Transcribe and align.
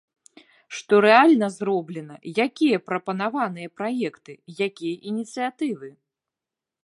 Што 0.77 0.95
рэальна 1.05 1.49
зроблена, 1.57 2.15
якія 2.45 2.77
прапанаваныя 2.87 3.69
праекты, 3.81 4.33
якія 4.69 4.95
ініцыятывы? 5.11 5.89